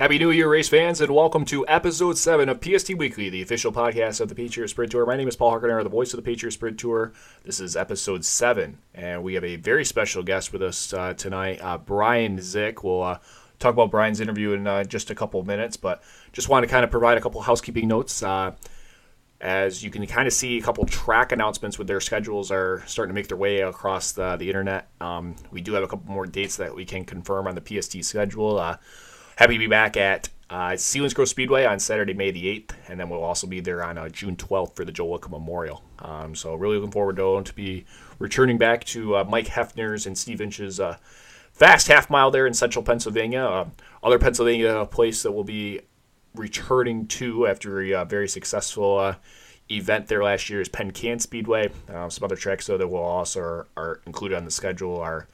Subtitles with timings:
[0.00, 3.70] Happy New Year, race fans, and welcome to episode 7 of PST Weekly, the official
[3.70, 5.04] podcast of the Patriot Sprint Tour.
[5.04, 7.12] My name is Paul Harkiner, the voice of the Patriot Sprint Tour.
[7.44, 11.60] This is episode 7, and we have a very special guest with us uh, tonight,
[11.60, 12.82] uh, Brian Zick.
[12.82, 13.18] We'll uh,
[13.58, 16.82] talk about Brian's interview in uh, just a couple minutes, but just want to kind
[16.82, 18.22] of provide a couple housekeeping notes.
[18.22, 18.52] Uh,
[19.42, 23.10] as you can kind of see, a couple track announcements with their schedules are starting
[23.10, 24.88] to make their way across the, the internet.
[25.02, 28.02] Um, we do have a couple more dates that we can confirm on the PST
[28.02, 28.78] schedule.
[29.40, 33.08] Happy to be back at uh, Selinsgrove Speedway on Saturday, May the 8th, and then
[33.08, 35.82] we'll also be there on uh, June 12th for the Joe Wickham Memorial.
[35.98, 37.86] Um, so really looking forward to, to be
[38.18, 40.98] returning back to uh, Mike Hefner's and Steve Inch's uh,
[41.54, 43.42] fast half mile there in central Pennsylvania.
[43.42, 43.68] Uh,
[44.02, 45.80] other Pennsylvania place that we'll be
[46.34, 49.14] returning to after a uh, very successful uh,
[49.70, 51.70] event there last year is Penn Can Speedway.
[51.88, 55.28] Uh, some other tracks though that will also are, are included on the schedule are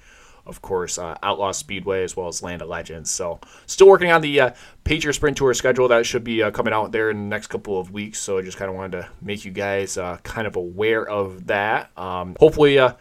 [0.46, 3.10] of course, uh, Outlaw Speedway as well as Land of Legends.
[3.10, 4.50] So, still working on the uh,
[4.84, 7.78] Patriot Sprint Tour schedule that should be uh, coming out there in the next couple
[7.78, 8.18] of weeks.
[8.18, 11.46] So, I just kind of wanted to make you guys uh, kind of aware of
[11.46, 11.90] that.
[11.98, 12.94] Um, hopefully, uh,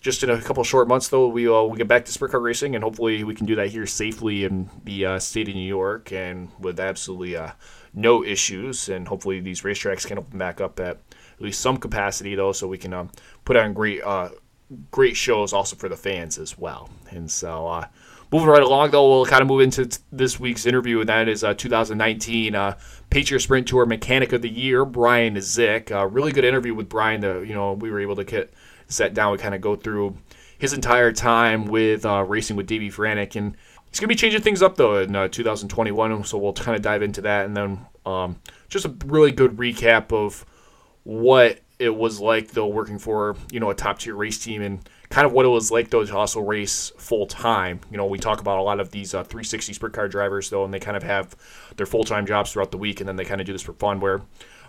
[0.00, 2.40] just in a couple short months, though, we will we'll get back to sprint car
[2.40, 5.60] racing, and hopefully, we can do that here safely in the uh, state of New
[5.60, 7.36] York and with absolutely
[7.92, 8.88] no issues.
[8.88, 10.96] And hopefully, these racetracks can open back up at
[11.40, 13.10] at least some capacity, though, so we can um,
[13.44, 14.02] put on great
[14.90, 16.90] great shows also for the fans as well.
[17.10, 17.86] And so, uh,
[18.32, 21.28] moving right along, though, we'll kind of move into t- this week's interview, and that
[21.28, 22.76] is uh, 2019 uh,
[23.10, 25.90] Patriot Sprint Tour Mechanic of the Year, Brian Zick.
[25.90, 27.20] Uh, really good interview with Brian.
[27.20, 28.52] That you know we were able to get
[28.88, 29.32] set down.
[29.32, 30.16] We kind of go through
[30.58, 33.56] his entire time with uh, racing with Davey Franek, and
[33.90, 36.24] he's gonna be changing things up though in uh, 2021.
[36.24, 40.12] So we'll kind of dive into that, and then um, just a really good recap
[40.12, 40.44] of
[41.02, 44.88] what it was like though working for you know a top tier race team and
[45.08, 47.80] kind of what it was like though to also race full time.
[47.90, 50.64] You know, we talk about a lot of these uh, 360 sprint car drivers though,
[50.64, 51.34] and they kind of have
[51.76, 53.72] their full time jobs throughout the week, and then they kind of do this for
[53.72, 53.98] fun.
[53.98, 54.20] Where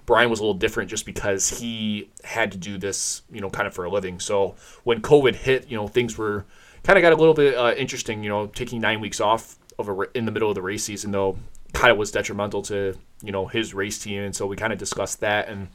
[0.06, 3.68] Brian was a little different just because he had to do this, you know, kind
[3.68, 4.20] of for a living.
[4.20, 6.46] So when COVID hit, you know, things were
[6.84, 8.24] kind of got a little bit uh, interesting.
[8.24, 11.12] You know, taking nine weeks off of a, in the middle of the race season
[11.12, 11.38] though
[11.74, 14.80] kind of was detrimental to you know his race team, and so we kind of
[14.80, 15.68] discussed that and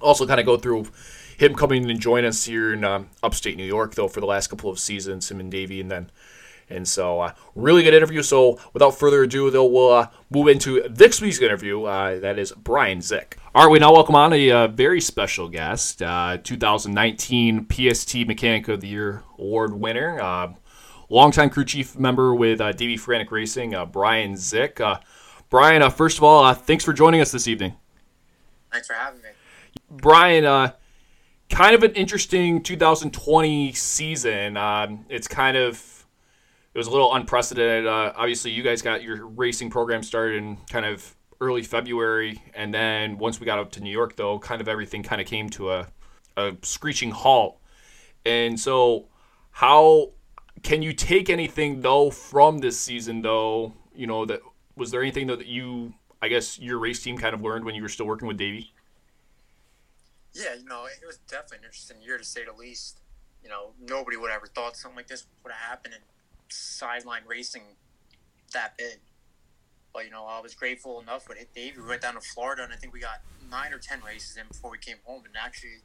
[0.00, 0.86] also kind of go through
[1.38, 4.48] him coming and join us here in um, upstate New York, though, for the last
[4.48, 6.10] couple of seasons, him and Davey, and then.
[6.70, 8.22] And so, uh, really good interview.
[8.22, 11.84] So, without further ado, though, we'll uh, move into this week's interview.
[11.84, 13.38] Uh, that is Brian Zick.
[13.54, 18.68] All right, we now welcome on a uh, very special guest, uh, 2019 PST Mechanic
[18.68, 20.52] of the Year award winner, uh,
[21.08, 24.78] longtime crew chief member with uh, Davey Franek Racing, Brian Zick.
[25.48, 27.76] Brian, first of all, thanks for joining us this evening.
[28.70, 29.30] Thanks for having me.
[29.90, 30.72] Brian, uh,
[31.50, 34.56] kind of an interesting 2020 season.
[34.56, 36.06] Um, it's kind of
[36.74, 37.86] it was a little unprecedented.
[37.86, 42.72] Uh, obviously, you guys got your racing program started in kind of early February, and
[42.72, 45.48] then once we got up to New York, though, kind of everything kind of came
[45.50, 45.86] to a,
[46.36, 47.58] a screeching halt.
[48.26, 49.08] And so,
[49.50, 50.10] how
[50.62, 53.72] can you take anything though from this season, though?
[53.94, 54.40] You know that
[54.76, 57.74] was there anything though that you, I guess, your race team kind of learned when
[57.74, 58.72] you were still working with Davey?
[60.38, 63.00] Yeah, you know, it was definitely an interesting year to say the least.
[63.42, 65.98] You know, nobody would ever thought something like this would happen in
[66.48, 67.62] sideline racing
[68.52, 69.00] that big.
[69.92, 71.48] But you know, I was grateful enough with it.
[71.54, 74.36] Dave, we went down to Florida, and I think we got nine or ten races
[74.36, 75.22] in before we came home.
[75.24, 75.82] And actually,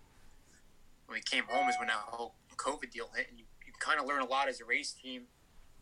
[1.07, 3.99] when we came home is when that whole COVID deal hit, and you, you kind
[3.99, 5.23] of learn a lot as a race team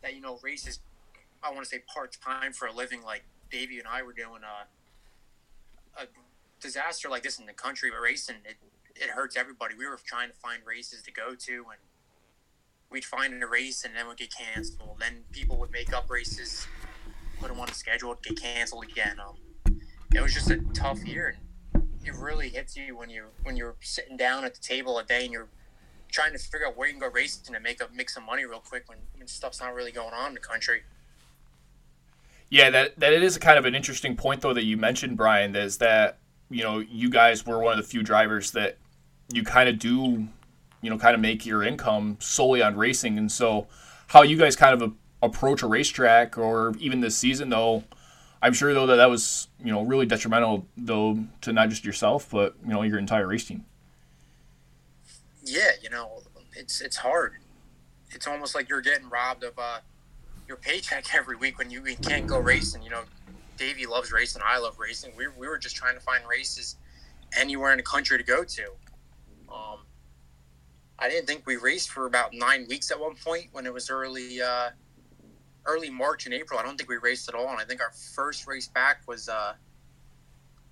[0.02, 0.80] that you know races.
[1.42, 4.40] I want to say part time for a living, like Davey and I were doing.
[4.42, 4.64] Uh,
[6.00, 6.06] a
[6.62, 8.56] disaster like this in the country, but racing it
[8.96, 9.74] it hurts everybody.
[9.74, 11.80] We were trying to find races to go to, and
[12.90, 14.98] we'd find a race, and then would get canceled.
[15.00, 16.66] Then people would make up races,
[17.40, 19.18] put them on the schedule, get canceled again.
[19.18, 19.36] Um,
[20.14, 21.38] it was just a tough year.
[22.04, 25.24] It really hits you when you when you're sitting down at the table a day
[25.24, 25.48] and you're
[26.10, 28.44] trying to figure out where you can go racing to make up make some money
[28.44, 30.82] real quick when, when stuff's not really going on in the country.
[32.50, 35.56] Yeah, that that is kind of an interesting point though that you mentioned, Brian.
[35.56, 36.18] Is that
[36.52, 38.78] you know, you guys were one of the few drivers that
[39.32, 40.28] you kind of do,
[40.80, 43.18] you know, kind of make your income solely on racing.
[43.18, 43.66] And so,
[44.08, 47.84] how you guys kind of a, approach a racetrack or even this season, though,
[48.42, 52.28] I'm sure though that that was you know really detrimental though to not just yourself
[52.30, 53.64] but you know your entire race team.
[55.44, 56.22] Yeah, you know,
[56.54, 57.34] it's it's hard.
[58.10, 59.78] It's almost like you're getting robbed of uh,
[60.48, 62.82] your paycheck every week when you can't go racing.
[62.82, 63.02] You know,
[63.62, 64.42] Davey loves racing.
[64.44, 65.12] I love racing.
[65.16, 66.76] We, we were just trying to find races
[67.38, 68.64] anywhere in the country to go to.
[69.48, 69.78] Um,
[70.98, 73.88] I didn't think we raced for about nine weeks at one point when it was
[73.88, 74.70] early, uh,
[75.64, 77.48] early March and April, I don't think we raced at all.
[77.50, 79.52] And I think our first race back was uh,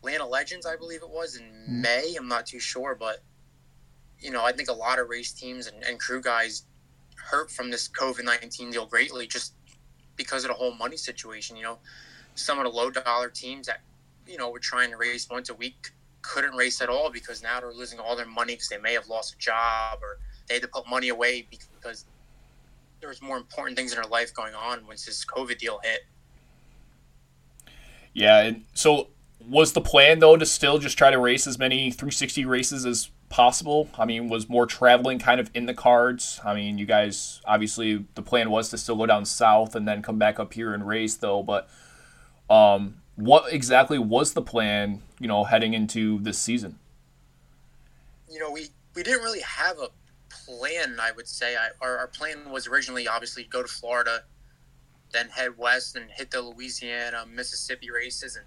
[0.02, 1.82] Land of Legends, I believe it was in mm-hmm.
[1.82, 2.16] May.
[2.18, 3.18] I'm not too sure, but
[4.18, 6.64] you know, I think a lot of race teams and, and crew guys
[7.16, 9.54] hurt from this COVID 19 deal greatly just
[10.16, 11.56] because of the whole money situation.
[11.56, 11.78] You know,
[12.40, 13.80] some of the low dollar teams that,
[14.26, 15.90] you know, were trying to race once a week
[16.22, 19.08] couldn't race at all because now they're losing all their money because they may have
[19.08, 22.04] lost a job or they had to put money away because
[23.00, 26.00] there was more important things in their life going on once this COVID deal hit.
[28.12, 29.08] Yeah, and so
[29.48, 33.10] was the plan though to still just try to race as many 360 races as
[33.28, 33.88] possible?
[33.96, 36.40] I mean, was more traveling kind of in the cards?
[36.44, 40.02] I mean, you guys obviously the plan was to still go down south and then
[40.02, 41.68] come back up here and race though, but
[42.50, 46.78] um, what exactly was the plan, you know, heading into this season?
[48.28, 49.88] You know, we we didn't really have a
[50.28, 50.98] plan.
[51.00, 54.24] I would say I, our our plan was originally obviously go to Florida,
[55.12, 58.46] then head west and hit the Louisiana, Mississippi races and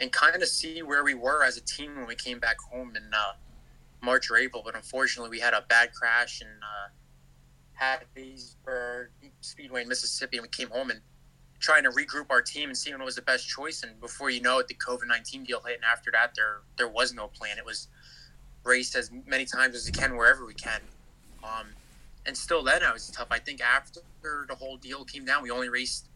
[0.00, 2.94] and kind of see where we were as a team when we came back home
[2.94, 3.32] in uh,
[4.02, 4.62] March or April.
[4.64, 9.08] But unfortunately, we had a bad crash in uh, Hattiesburg
[9.40, 11.00] Speedway in Mississippi, and we came home and
[11.60, 13.82] trying to regroup our team and seeing what was the best choice.
[13.82, 16.88] And before you know it, the COVID nineteen deal hit, and after that, there there
[16.88, 17.58] was no plan.
[17.58, 17.88] It was
[18.64, 20.80] raced as many times as we can wherever we can.
[21.42, 21.68] Um,
[22.26, 23.28] and still, then it was tough.
[23.30, 26.08] I think after the whole deal came down, we only raced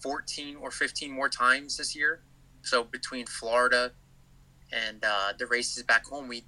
[0.00, 2.20] 14 or 15 more times this year.
[2.62, 3.92] So between Florida
[4.72, 6.44] and uh, the races back home, we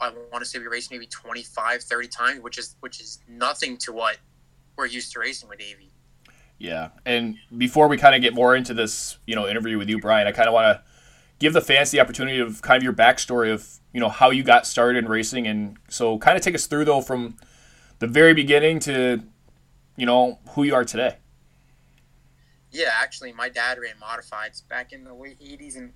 [0.00, 3.76] I want to say we raced maybe 25, 30 times, which is which is nothing
[3.78, 4.18] to what
[4.76, 5.91] we're used to racing with Davey.
[6.62, 9.98] Yeah, and before we kind of get more into this, you know, interview with you,
[9.98, 10.82] Brian, I kind of want to
[11.40, 14.44] give the fans the opportunity of kind of your backstory of you know how you
[14.44, 17.36] got started in racing, and so kind of take us through though from
[17.98, 19.24] the very beginning to
[19.96, 21.16] you know who you are today.
[22.70, 25.92] Yeah, actually, my dad ran modifieds back in the late '80s and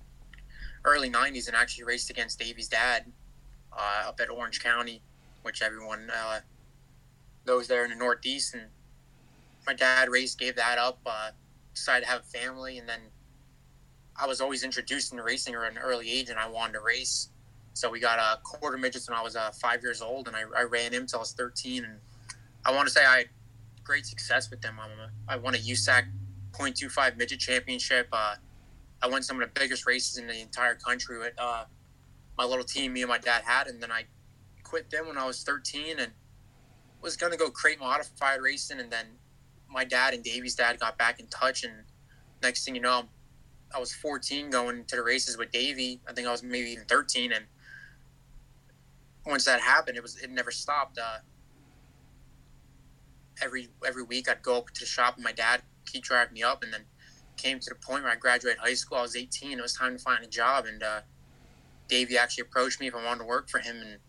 [0.83, 3.05] early '90s, and actually raced against Davey's dad
[3.71, 5.01] uh, up at Orange County,
[5.43, 6.41] which everyone uh,
[7.45, 8.53] knows there in the Northeast.
[8.53, 8.63] And
[9.67, 11.29] my dad raced, gave that up, uh,
[11.75, 13.01] decided to have a family, and then
[14.15, 17.29] I was always introduced into racing at an early age, and I wanted to race.
[17.73, 20.43] So we got a quarter midgets when I was uh, five years old, and I,
[20.57, 21.83] I ran him until I was 13.
[21.83, 21.99] And
[22.65, 23.27] I want to say I had
[23.83, 24.79] great success with them.
[25.27, 26.05] I won a USAC
[26.53, 28.07] 0.25 midget championship.
[28.11, 28.35] Uh,
[29.03, 31.65] I won some of the biggest races in the entire country with uh,
[32.37, 34.05] my little team me and my dad had, and then I
[34.63, 36.11] quit them when I was 13 and
[37.01, 39.05] was going to go crate modified racing, and then
[39.77, 41.71] my dad and Davey's dad got back in touch, and
[42.41, 43.03] next thing you know,
[43.75, 46.01] I was 14 going to the races with Davey.
[46.09, 47.45] I think I was maybe even 13, and
[49.23, 50.97] once that happened, it was it never stopped.
[50.97, 51.19] Uh,
[53.39, 56.41] every every week, I'd go up to the shop, and my dad he driving me
[56.41, 56.81] up, and then
[57.35, 58.97] came to the point where I graduated high school.
[58.97, 59.59] I was 18.
[59.59, 61.01] It was time to find a job, and uh,
[61.87, 63.99] Davey actually approached me if I wanted to work for him, and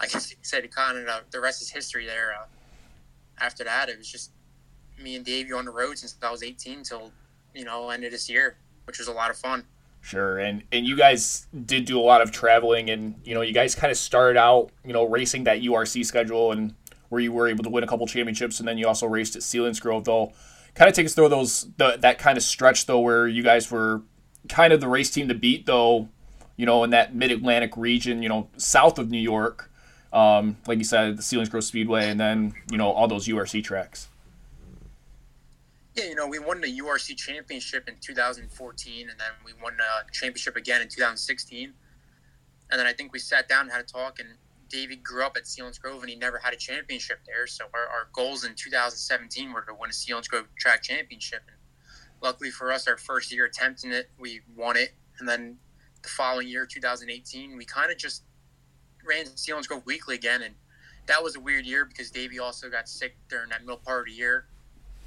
[0.00, 2.06] like I said, kind of the rest is history.
[2.06, 2.32] There.
[2.32, 2.46] Uh,
[3.38, 4.32] after that, it was just
[5.00, 7.12] me and Davey on the road since I was 18 till
[7.54, 9.64] you know end of this year, which was a lot of fun.
[10.02, 13.52] Sure, and and you guys did do a lot of traveling, and you know you
[13.52, 16.74] guys kind of started out you know racing that URC schedule, and
[17.08, 19.42] where you were able to win a couple championships, and then you also raced at
[19.42, 20.32] Selinsgrove, though
[20.74, 23.70] kind of take us through those the, that kind of stretch though where you guys
[23.70, 24.02] were
[24.48, 26.08] kind of the race team to beat though
[26.56, 29.70] you know in that mid-atlantic region you know south of new york
[30.12, 34.08] um, like you said the Selinsgrove speedway and then you know all those urc tracks
[35.96, 40.12] yeah you know we won the urc championship in 2014 and then we won the
[40.12, 41.72] championship again in 2016
[42.70, 44.28] and then i think we sat down and had a talk and
[44.70, 47.46] Davey grew up at Selinsgrove and he never had a championship there.
[47.46, 51.42] So our, our goals in 2017 were to win a Selinsgrove track championship.
[51.48, 51.56] And
[52.22, 54.94] luckily for us, our first year attempting it, we won it.
[55.18, 55.56] And then
[56.02, 58.22] the following year, 2018, we kind of just
[59.06, 60.42] ran Selinsgrove weekly again.
[60.42, 60.54] And
[61.06, 64.06] that was a weird year because Davey also got sick during that middle part of
[64.06, 64.46] the year.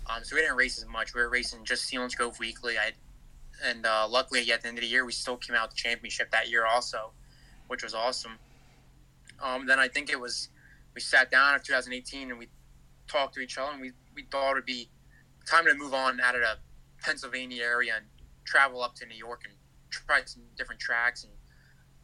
[0.10, 1.13] Um, so we didn't race as much.
[1.13, 2.77] We were racing just Selinsgrove weekly.
[2.77, 2.91] I,
[3.65, 6.31] and uh, luckily, at the end of the year, we still came out the championship
[6.31, 7.12] that year also,
[7.67, 8.38] which was awesome.
[9.41, 10.50] Um, then I think it was
[10.93, 12.48] we sat down in 2018 and we
[13.07, 14.89] talked to each other and we, we thought it would be
[15.45, 16.57] time to move on out of the
[17.01, 18.05] Pennsylvania area and
[18.45, 19.53] travel up to New York and
[19.89, 21.33] try some different tracks and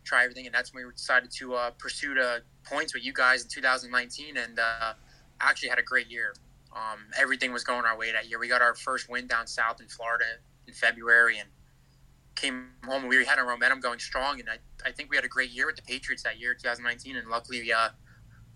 [0.03, 0.45] try everything.
[0.45, 4.37] And that's when we decided to uh, pursue the points with you guys in 2019
[4.37, 4.93] and uh,
[5.39, 6.33] actually had a great year.
[6.75, 8.39] Um, everything was going our way that year.
[8.39, 10.25] We got our first win down south in Florida
[10.67, 11.49] in February and
[12.35, 13.07] came home.
[13.07, 14.57] We had our momentum going strong, and I,
[14.87, 17.61] I think we had a great year with the Patriots that year, 2019, and luckily
[17.61, 17.89] we uh,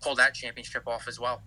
[0.01, 1.41] pulled that championship off as well.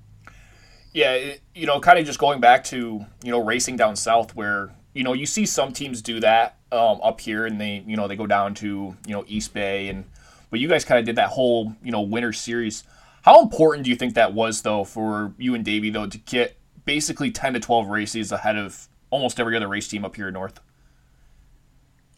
[0.92, 4.70] Yeah, you know, kind of just going back to you know racing down south, where
[4.94, 8.08] you know you see some teams do that um, up here, and they you know
[8.08, 10.04] they go down to you know East Bay, and
[10.50, 12.84] but you guys kind of did that whole you know winter series.
[13.26, 16.56] How important do you think that was though for you and Davey though to get
[16.84, 20.60] basically ten to twelve races ahead of almost every other race team up here North?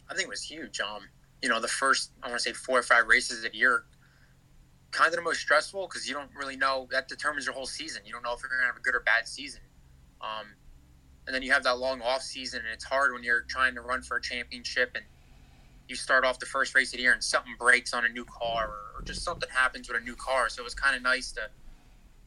[0.07, 0.79] I think it was huge.
[0.79, 1.01] Um,
[1.41, 3.85] you know, the first I want to say four or five races a year
[4.91, 8.03] kind of the most stressful because you don't really know that determines your whole season.
[8.05, 9.61] You don't know if you're going to have a good or bad season.
[10.21, 10.47] Um,
[11.25, 13.81] and then you have that long off season, and it's hard when you're trying to
[13.81, 15.05] run for a championship and
[15.89, 18.23] you start off the first race of the year and something breaks on a new
[18.25, 20.47] car or, or just something happens with a new car.
[20.47, 21.49] So it was kind of nice to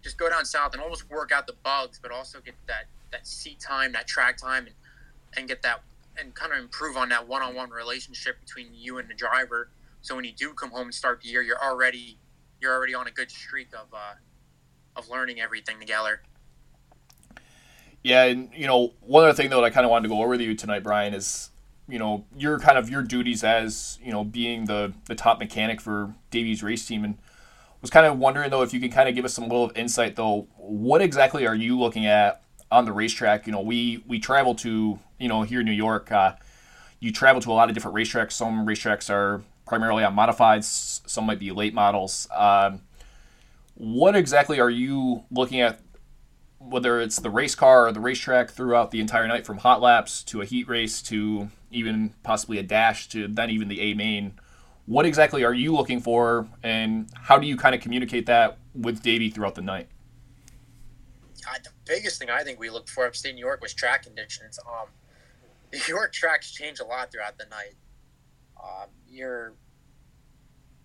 [0.02, 3.26] just go down south and almost work out the bugs, but also get that that
[3.26, 4.75] seat time, that track time, and
[5.37, 5.83] and get that
[6.19, 9.71] and kind of improve on that one-on-one relationship between you and the driver.
[10.02, 12.19] So when you do come home and start the year, you're already
[12.61, 14.14] you're already on a good streak of uh,
[14.97, 16.23] of learning everything together.
[18.02, 20.21] Yeah, and you know, one other thing though that I kind of wanted to go
[20.21, 21.50] over with you tonight, Brian, is
[21.89, 25.81] you know your kind of your duties as you know being the the top mechanic
[25.81, 27.19] for Davies race team, and
[27.81, 30.17] was kind of wondering though if you could kind of give us some little insight
[30.17, 30.47] though.
[30.57, 33.47] What exactly are you looking at on the racetrack?
[33.47, 36.11] You know, we we travel to you know here in New York.
[36.11, 36.35] Uh,
[37.01, 38.33] you travel to a lot of different racetracks.
[38.33, 41.01] Some racetracks are primarily on modifieds.
[41.09, 42.29] Some might be late models.
[42.33, 42.83] Um,
[43.75, 45.81] what exactly are you looking at?
[46.64, 50.23] Whether it's the race car or the racetrack throughout the entire night, from hot laps
[50.25, 54.35] to a heat race to even possibly a dash to then even the A main.
[54.87, 59.02] What exactly are you looking for, and how do you kind of communicate that with
[59.02, 59.88] Davey throughout the night?
[61.49, 64.59] Uh, the biggest thing I think we looked for upstate New York was track conditions.
[64.66, 64.88] Um,
[65.73, 67.75] New York tracks change a lot throughout the night.
[68.62, 69.54] Um, you're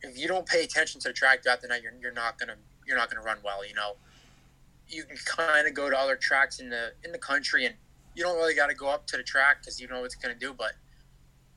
[0.01, 2.55] if you don't pay attention to the track throughout the night, you're, you're not gonna
[2.85, 3.65] you're not gonna run well.
[3.65, 3.95] You know,
[4.89, 7.75] you can kind of go to other tracks in the in the country, and
[8.15, 10.15] you don't really got to go up to the track because you know what it's
[10.15, 10.53] gonna do.
[10.53, 10.73] But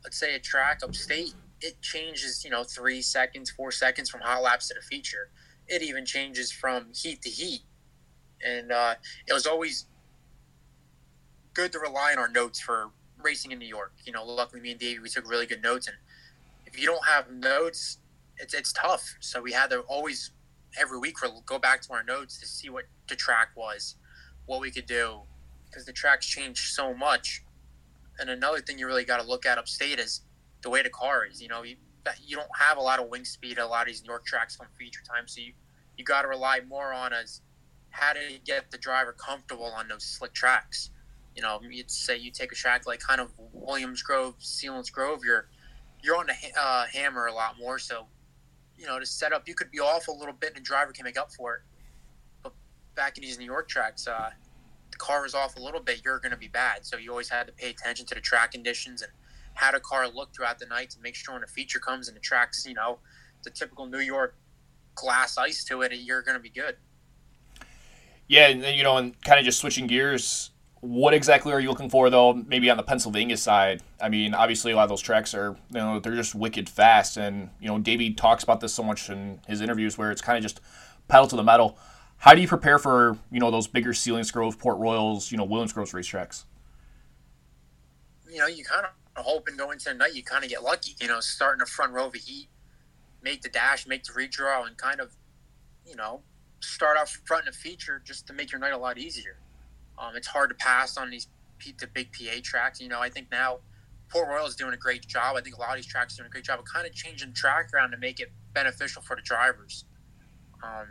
[0.05, 2.45] let's say a track upstate, it changes.
[2.45, 5.31] You know, three seconds, four seconds from hot laps to the feature.
[5.69, 7.63] It even changes from heat to heat,
[8.45, 8.95] and uh,
[9.27, 9.87] it was always
[11.55, 12.91] good to rely on our notes for
[13.23, 13.93] racing in New York.
[14.05, 15.97] You know, luckily me and Davey we took really good notes, and
[16.67, 17.99] if you don't have notes,
[18.39, 19.17] it's it's tough.
[19.21, 20.33] So we had to always
[20.79, 23.97] every week we'll go back to our notes to see what the track was,
[24.47, 25.21] what we could do,
[25.67, 27.43] because the tracks change so much.
[28.19, 30.23] And another thing you really got to look at upstate is
[30.63, 31.41] the way the car is.
[31.41, 31.77] You know, you
[32.25, 34.59] you don't have a lot of wing speed a lot of these New York tracks
[34.61, 35.53] on feature time, so you
[35.97, 37.43] you got to rely more on as
[37.91, 40.91] how to get the driver comfortable on those slick tracks.
[41.37, 45.21] You know, you'd say you take a track like kind of Williams Grove, Selinsgrove, Grove,
[45.25, 45.49] you're
[46.03, 48.07] you're on the uh, hammer a lot more, so
[48.81, 50.91] you know, to set up, you could be off a little bit and the driver
[50.93, 51.61] can make up for it.
[52.43, 52.55] But
[52.95, 54.31] back in these New York tracks, uh,
[54.91, 56.87] the car is off a little bit, you're going to be bad.
[56.87, 59.13] So you always had to pay attention to the track conditions and
[59.55, 62.17] how the car look throughout the night to make sure when a feature comes and
[62.17, 62.99] the track's, you know,
[63.45, 64.35] the typical New York
[64.95, 66.77] glass ice to it, you're going to be good.
[68.29, 70.50] Yeah, and you know, and kind of just switching gears
[70.81, 72.33] what exactly are you looking for, though?
[72.33, 73.83] Maybe on the Pennsylvania side.
[74.01, 77.17] I mean, obviously, a lot of those tracks are, you know, they're just wicked fast.
[77.17, 80.39] And, you know, Davey talks about this so much in his interviews where it's kind
[80.39, 80.61] of just
[81.09, 81.79] pedal to the metal.
[82.19, 85.91] How do you prepare for, you know, those bigger Selinsgrove, Port Royals, you know, Williams-Grove
[85.91, 86.45] racetracks?
[88.31, 90.63] You know, you kind of hope and go into the night, you kind of get
[90.63, 92.49] lucky, you know, starting a front row of heat,
[93.23, 95.17] make the dash, make the redraw, and kind of,
[95.87, 96.23] you know,
[96.61, 99.37] start off front in a feature just to make your night a lot easier.
[100.01, 101.29] Um, it's hard to pass on these
[101.79, 102.81] the big PA tracks.
[102.81, 103.59] You know, I think now
[104.09, 105.37] Port Royal is doing a great job.
[105.37, 106.95] I think a lot of these tracks are doing a great job of kind of
[106.95, 109.85] changing track around to make it beneficial for the drivers.
[110.63, 110.89] Um,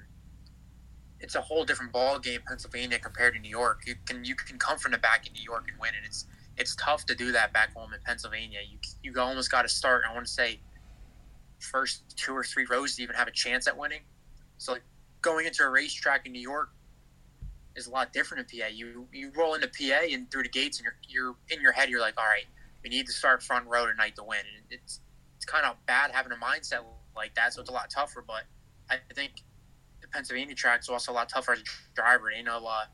[1.19, 3.81] it's a whole different ball game, Pennsylvania compared to New York.
[3.85, 6.25] You can you can come from the back in New York and win, and it's
[6.57, 8.59] it's tough to do that back home in Pennsylvania.
[8.69, 10.03] You you almost got to start.
[10.09, 10.59] I want to say
[11.59, 14.01] first two or three rows to even have a chance at winning.
[14.57, 14.83] So like
[15.21, 16.69] going into a racetrack in New York,
[17.79, 18.67] is a lot different in PA.
[18.67, 21.89] You you roll into PA and through the gates, and you're you're in your head.
[21.89, 22.45] You're like, all right,
[22.83, 24.39] we need to start front row tonight to win.
[24.39, 25.01] And it's
[25.37, 26.83] it's kind of bad having a mindset
[27.15, 27.53] like that.
[27.53, 28.23] So it's a lot tougher.
[28.25, 28.43] But
[28.89, 29.31] I think
[30.01, 31.63] the Pennsylvania track is also a lot tougher as a
[31.95, 32.31] driver.
[32.35, 32.85] They know uh,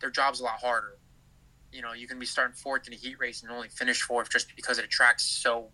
[0.00, 0.98] their job's a lot harder.
[1.72, 4.28] You know, you can be starting fourth in a heat race and only finish fourth
[4.28, 5.68] just because the track's so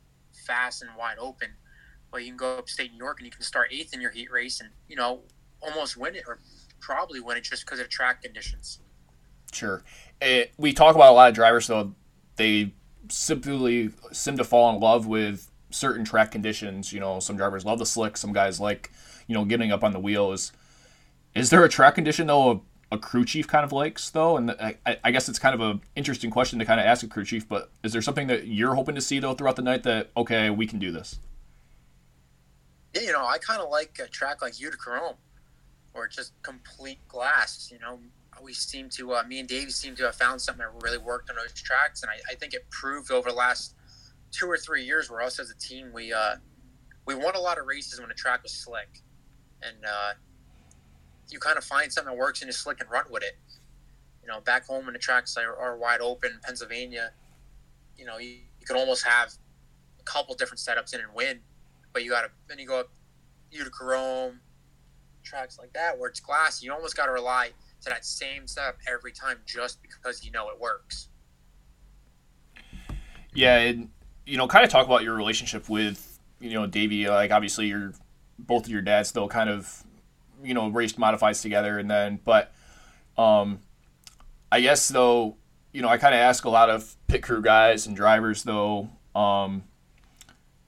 [0.47, 1.49] fast and wide open.
[2.11, 4.30] But you can go upstate New York and you can start eighth in your heat
[4.30, 5.23] race and you know
[5.61, 6.38] almost win it or
[6.80, 8.80] probably win it just because of track conditions.
[9.52, 9.82] Sure.
[10.20, 11.94] It, we talk about a lot of drivers, though,
[12.37, 12.73] they
[13.08, 16.92] simply seem to fall in love with certain track conditions.
[16.92, 18.90] You know, some drivers love the slick, some guys like,
[19.26, 20.52] you know, getting up on the wheels.
[21.35, 24.37] Is, there a track condition, though, a crew chief kind of likes though?
[24.37, 27.08] And I, I guess it's kind of an interesting question to kind of ask a
[27.08, 27.49] crew chief.
[27.49, 30.50] But is there something that you're hoping to see though throughout the night that okay,
[30.50, 31.18] we can do this?
[32.94, 35.14] Yeah, you know, I kind of like a track like Utica Rome,
[36.07, 37.71] it's just complete glass.
[37.73, 37.99] You know,
[38.43, 41.31] we seem to, uh, me and Davey seem to have found something that really worked
[41.31, 43.75] on those tracks, and I, I think it proved over the last
[44.31, 46.37] two or three years where us as a team we uh,
[47.07, 49.02] we won a lot of races when the track was slick,
[49.62, 50.12] and uh,
[51.31, 53.38] you kind of find something that works and you slick and run with it.
[54.23, 57.12] You know, back home when the tracks are, are wide open, Pennsylvania,
[57.97, 59.33] you know, you, you can almost have
[59.99, 61.40] a couple different setups in and win,
[61.93, 62.90] but you got to then you go up
[63.50, 64.40] Utica Rome,
[65.28, 66.62] tracks like that where it's glass.
[66.62, 67.50] You almost got to rely
[67.82, 71.08] to that same setup every time just because you know it works.
[73.35, 73.90] Yeah, and
[74.26, 77.08] you know, kind of talk about your relationship with you know Davey.
[77.08, 77.92] Like obviously, you're
[78.38, 79.85] both of your dads still kind of
[80.42, 82.52] you know raced modifieds together, and then but
[83.16, 83.61] um,
[84.50, 85.37] I guess though
[85.73, 88.88] you know I kind of ask a lot of pit crew guys and drivers though.
[89.14, 89.64] Um,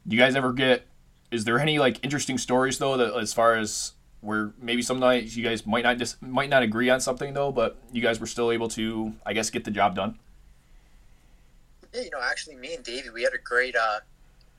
[0.06, 0.86] do you guys ever get?
[1.30, 5.36] Is there any like interesting stories though that as far as where maybe some nights
[5.36, 8.26] you guys might not just might not agree on something though, but you guys were
[8.26, 10.18] still able to, I guess, get the job done.
[11.94, 14.00] Yeah, you know, actually, me and Davey, we had a great uh,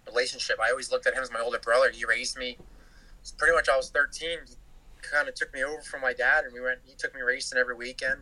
[0.05, 0.57] relationship.
[0.61, 1.89] I always looked at him as my older brother.
[1.91, 2.57] He raised me.
[3.37, 4.29] Pretty much, I was 13.
[4.47, 4.55] He
[5.09, 6.79] kind of took me over from my dad, and we went.
[6.85, 8.21] He took me racing every weekend.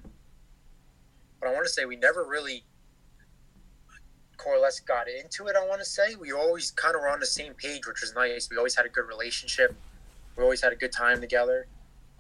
[1.40, 2.64] But I want to say we never really
[4.62, 5.56] less got into it.
[5.56, 8.14] I want to say we always kind of were on the same page, which was
[8.16, 8.50] nice.
[8.50, 9.76] We always had a good relationship
[10.40, 11.68] we always had a good time together.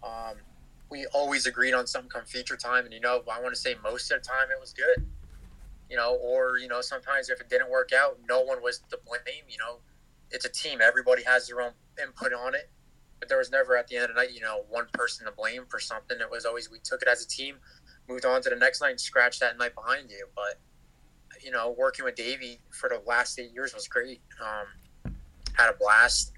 [0.03, 0.35] Um,
[0.91, 3.75] we always agreed on something come feature time, and you know, I want to say
[3.81, 5.07] most of the time it was good.
[5.89, 8.99] You know, or you know, sometimes if it didn't work out, no one was to
[9.05, 9.45] blame.
[9.47, 9.79] You know,
[10.31, 11.71] it's a team; everybody has their own
[12.01, 12.69] input on it.
[13.19, 15.31] But there was never at the end of the night, you know, one person to
[15.31, 16.17] blame for something.
[16.19, 17.55] It was always we took it as a team,
[18.09, 20.27] moved on to the next night, and scratched that night behind you.
[20.35, 20.59] But
[21.41, 24.19] you know, working with Davey for the last eight years was great.
[24.41, 25.13] Um,
[25.53, 26.33] had a blast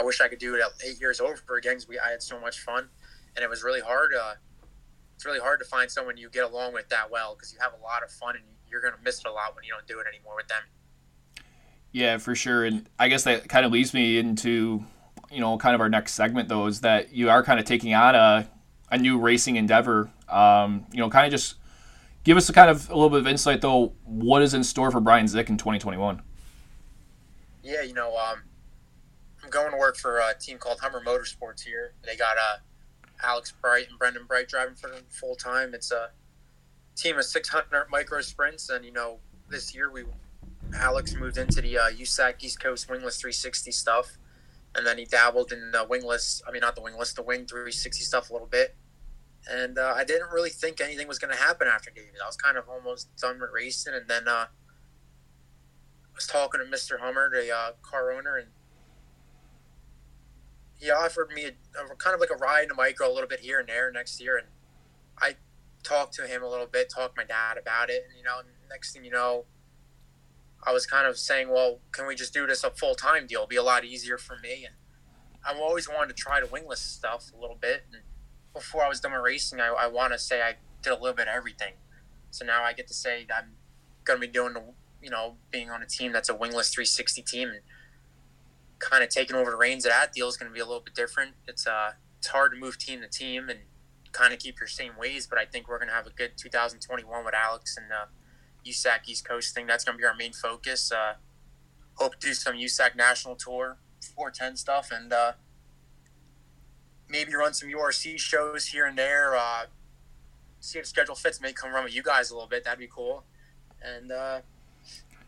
[0.00, 2.40] I wish I could do it eight years over again because we I had so
[2.40, 2.88] much fun,
[3.36, 4.12] and it was really hard.
[4.14, 4.32] Uh,
[5.14, 7.74] it's really hard to find someone you get along with that well because you have
[7.78, 9.86] a lot of fun and you're going to miss it a lot when you don't
[9.86, 10.62] do it anymore with them.
[11.92, 14.82] Yeah, for sure, and I guess that kind of leads me into
[15.30, 17.92] you know kind of our next segment though is that you are kind of taking
[17.92, 18.48] on a
[18.90, 20.10] a new racing endeavor.
[20.30, 21.56] Um, you know, kind of just
[22.24, 23.92] give us a kind of a little bit of insight though.
[24.04, 26.22] What is in store for Brian Zick in 2021?
[27.62, 28.38] Yeah, you know, um,
[29.50, 31.92] going to work for a team called Hummer Motorsports here.
[32.04, 32.58] They got uh,
[33.22, 35.74] Alex Bright and Brendan Bright driving for them full time.
[35.74, 36.10] It's a
[36.96, 40.04] team of 600 micro sprints, and you know this year we
[40.74, 44.18] Alex moved into the uh, USAC East Coast wingless 360 stuff,
[44.74, 46.42] and then he dabbled in the wingless.
[46.46, 48.76] I mean, not the wingless, the wing 360 stuff a little bit.
[49.50, 52.16] And uh, I didn't really think anything was going to happen after David.
[52.22, 54.46] I was kind of almost done with racing, and then uh, I
[56.14, 57.00] was talking to Mr.
[57.00, 58.48] Hummer, the uh, car owner, and
[60.80, 63.28] he offered me a, a, kind of like a ride in a micro a little
[63.28, 64.46] bit here and there next year, and
[65.18, 65.36] I
[65.82, 68.92] talked to him a little bit, talked my dad about it, and you know, next
[68.92, 69.44] thing you know,
[70.66, 73.40] I was kind of saying, well, can we just do this a full time deal?
[73.40, 74.74] It'll be a lot easier for me, and
[75.46, 77.84] I've always wanted to try the wingless stuff a little bit.
[77.92, 78.02] And
[78.52, 81.16] before I was done with racing, I, I want to say I did a little
[81.16, 81.74] bit of everything.
[82.30, 83.52] So now I get to say I'm
[84.04, 84.62] going to be doing, the,
[85.02, 87.48] you know, being on a team that's a wingless 360 team.
[87.48, 87.60] And
[88.80, 90.80] kind of taking over the reins of that deal is going to be a little
[90.80, 91.32] bit different.
[91.46, 93.60] It's uh, it's hard to move team to team and
[94.12, 96.32] kind of keep your same ways, but I think we're going to have a good
[96.36, 99.66] 2021 with Alex and the USAC East Coast thing.
[99.66, 100.90] That's going to be our main focus.
[100.90, 101.14] Uh,
[101.94, 105.32] hope to do some USAC national tour 410 stuff and uh,
[107.08, 109.36] maybe run some URC shows here and there.
[109.36, 109.66] Uh,
[110.60, 111.40] see if schedule fits.
[111.40, 112.64] Maybe come run with you guys a little bit.
[112.64, 113.24] That'd be cool.
[113.82, 114.40] And uh,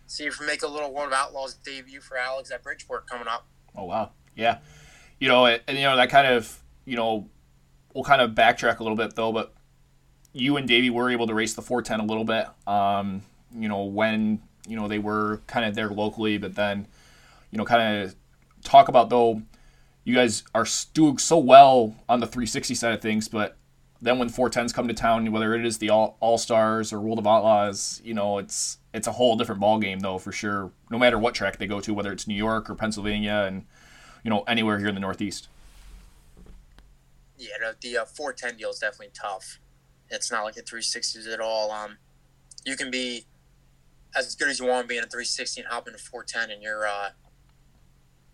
[0.07, 3.29] see if we make a little World of Outlaws debut for Alex at Bridgeport coming
[3.29, 3.47] up.
[3.77, 4.59] Oh wow, yeah.
[5.19, 7.29] You know, and you know that kind of you know
[7.95, 9.55] we'll kind of backtrack a little bit though, but
[10.33, 12.47] you and Davey were able to race the 410 a little bit.
[12.67, 13.23] Um,
[13.55, 16.87] you know when you know they were kind of there locally, but then
[17.51, 18.15] you know kind of
[18.65, 19.43] talk about though
[20.05, 23.57] you guys are doing so well on the 360 side of things, but
[24.03, 27.21] then when 410s come to town, whether it is the All All Stars or World
[27.21, 30.73] of Outlaws, you know it's it's a whole different ball game though for sure.
[30.91, 33.65] No matter what track they go to, whether it's New York or Pennsylvania, and
[34.25, 35.49] you know anywhere here in the Northeast.
[37.38, 39.59] Yeah, the, uh, 410 deal is definitely tough.
[40.11, 41.73] It's not like the 360s at all.
[41.73, 41.97] Um,
[42.65, 43.25] you can be
[44.15, 46.62] as good as you want to be in a 360 and hop into 410, and
[46.62, 47.11] your uh,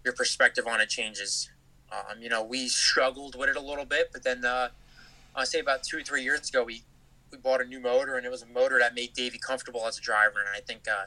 [0.05, 1.51] your perspective on it changes.
[1.93, 4.69] Um, you know, we struggled with it a little bit, but then uh,
[5.35, 6.83] I say about two or three years ago, we
[7.31, 9.99] we bought a new motor, and it was a motor that made Davey comfortable as
[9.99, 10.41] a driver.
[10.41, 11.07] And I think uh,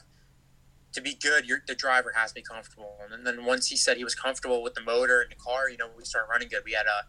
[0.94, 2.98] to be good, the driver has to be comfortable.
[3.12, 5.78] And then once he said he was comfortable with the motor and the car, you
[5.78, 6.62] know, we started running good.
[6.66, 7.04] We had uh,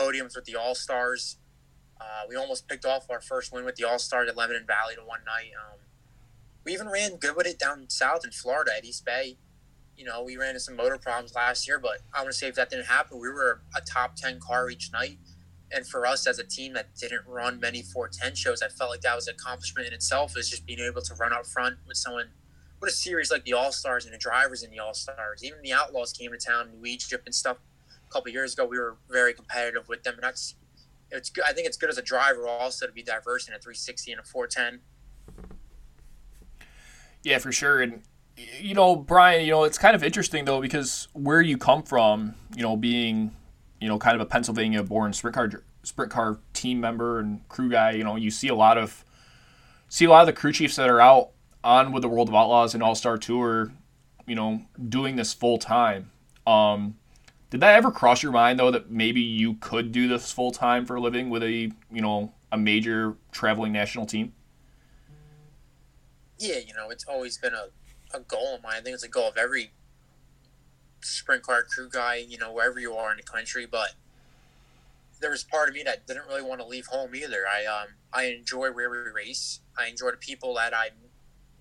[0.00, 1.38] podiums with the All Stars.
[2.00, 4.94] Uh, we almost picked off our first win with the All Stars at Lebanon Valley
[4.94, 5.50] to one night.
[5.58, 5.78] Um,
[6.64, 9.38] we even ran good with it down south in Florida at East Bay.
[9.96, 12.48] You know, we ran into some motor problems last year, but I want to say
[12.48, 15.18] if that didn't happen, we were a top 10 car each night.
[15.72, 19.00] And for us as a team that didn't run many 410 shows, I felt like
[19.00, 21.96] that was an accomplishment in itself, is just being able to run up front with
[21.96, 22.28] someone,
[22.80, 25.42] with a series like the All Stars and the drivers in the All Stars.
[25.42, 27.58] Even the Outlaws came to town, New Egypt and stuff.
[28.08, 30.14] A couple years ago, we were very competitive with them.
[30.14, 30.54] And that's,
[31.10, 31.44] it's good.
[31.46, 34.20] I think it's good as a driver also to be diverse in a 360 and
[34.20, 34.80] a 410.
[37.24, 37.82] Yeah, for sure.
[37.82, 38.02] And
[38.60, 42.34] you know, Brian, you know, it's kind of interesting though because where you come from,
[42.54, 43.34] you know, being,
[43.80, 45.50] you know, kind of a Pennsylvania-born sprint car
[45.82, 49.04] sprint car team member and crew guy, you know, you see a lot of
[49.88, 51.30] see a lot of the crew chiefs that are out
[51.62, 53.72] on with the World of Outlaws and All Star Tour,
[54.26, 56.10] you know, doing this full time.
[56.46, 56.96] Um,
[57.50, 60.84] did that ever cross your mind though that maybe you could do this full time
[60.84, 64.32] for a living with a you know a major traveling national team?
[66.38, 67.68] Yeah, you know, it's always been a
[68.14, 68.74] a goal of mine.
[68.76, 69.72] I think it's a goal of every
[71.06, 73.66] sprint car crew guy, you know, wherever you are in the country.
[73.66, 73.94] But
[75.20, 77.44] there was part of me that didn't really want to leave home either.
[77.50, 79.60] I um I enjoy where we race.
[79.78, 80.90] I enjoy the people that I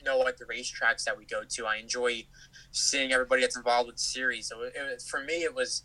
[0.03, 1.65] know at the racetracks that we go to.
[1.65, 2.25] I enjoy
[2.71, 4.47] seeing everybody that's involved with the series.
[4.47, 5.83] So it, it, for me, it was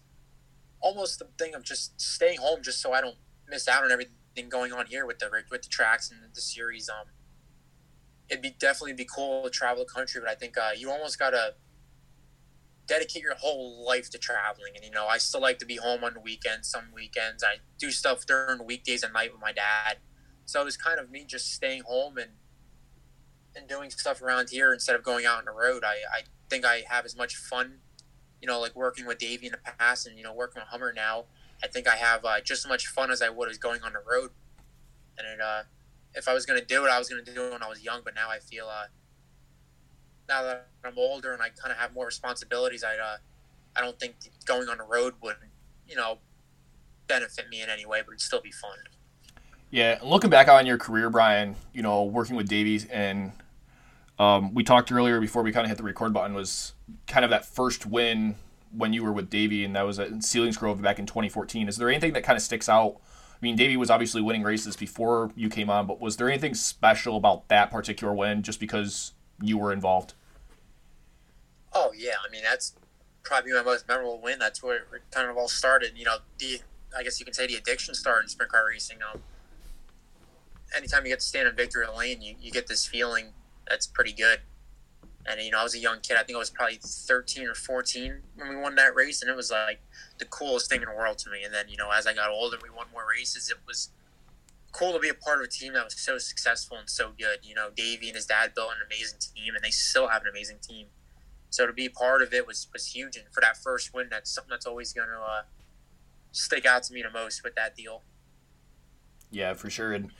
[0.80, 3.16] almost the thing of just staying home, just so I don't
[3.48, 6.88] miss out on everything going on here with the with the tracks and the series.
[6.88, 7.06] Um,
[8.28, 11.18] it'd be definitely be cool to travel the country, but I think uh, you almost
[11.18, 11.54] gotta
[12.90, 14.72] dedicate your whole life to traveling.
[14.74, 16.68] And you know, I still like to be home on the weekends.
[16.68, 19.98] Some weekends I do stuff during weekdays and night with my dad.
[20.44, 22.32] So it was kind of me just staying home and
[23.54, 25.84] and doing stuff around here instead of going out on the road.
[25.84, 27.78] I, I think I have as much fun,
[28.40, 30.92] you know, like working with Davey in the past and you know working with Hummer
[30.92, 31.26] now.
[31.62, 33.92] I think I have uh, just as much fun as I would as going on
[33.92, 34.30] the road,
[35.16, 35.62] and it uh,
[36.14, 37.68] if I was going to do it, I was going to do it when I
[37.68, 38.00] was young.
[38.04, 38.86] But now I feel uh,
[40.30, 43.16] now that I'm older and I kind of have more responsibilities, I uh,
[43.76, 44.14] I don't think
[44.46, 45.36] going on the road would
[45.86, 46.18] you know
[47.06, 48.78] benefit me in any way, but it'd still be fun.
[49.70, 53.32] Yeah, looking back on your career, Brian, you know, working with Davies and
[54.18, 56.74] um, we talked earlier before we kind of hit the record button was
[57.06, 58.34] kind of that first win
[58.76, 61.68] when you were with Davey, and that was at Ceilings Selinsgrove back in 2014.
[61.68, 63.00] Is there anything that kind of sticks out
[63.40, 66.52] I mean, Davey was obviously winning races before you came on, but was there anything
[66.52, 70.12] special about that particular win just because you were involved?
[71.72, 72.74] Oh yeah, I mean that's
[73.22, 74.38] probably my most memorable win.
[74.38, 75.92] That's where it kind of all started.
[75.96, 76.60] You know, the
[76.96, 78.98] I guess you can say the addiction started in sprint car racing.
[79.12, 79.22] Um,
[80.76, 83.26] anytime you get to stand in victory lane, you, you get this feeling
[83.68, 84.40] that's pretty good.
[85.26, 86.16] And you know, I was a young kid.
[86.16, 89.36] I think I was probably 13 or 14 when we won that race, and it
[89.36, 89.80] was like
[90.18, 91.42] the coolest thing in the world to me.
[91.44, 93.50] And then you know, as I got older, we won more races.
[93.50, 93.90] It was
[94.72, 97.40] cool to be a part of a team that was so successful and so good.
[97.42, 100.28] You know, Davey and his dad built an amazing team, and they still have an
[100.28, 100.86] amazing team.
[101.50, 104.30] So to be part of it was was huge, and for that first win, that's
[104.30, 105.42] something that's always going to uh,
[106.32, 108.02] stick out to me the most with that deal.
[109.30, 109.92] Yeah, for sure.
[109.92, 110.10] And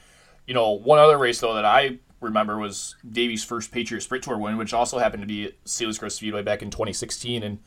[0.47, 4.38] you know, one other race though that I remember was Davey's first Patriot Sprint Tour
[4.38, 7.43] win, which also happened to be at Selinsgrove Speedway back in 2016.
[7.43, 7.59] And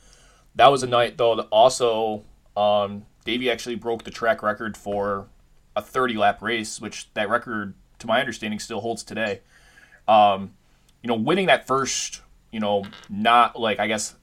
[0.56, 2.24] that was a night, though, that also
[2.56, 5.28] um, Davey actually broke the track record for
[5.76, 9.42] a 30 lap race, which that record, to my understanding, still holds today.
[10.08, 10.54] Um,
[11.02, 12.22] you know, winning that first,
[12.54, 14.16] you know, not like, I guess,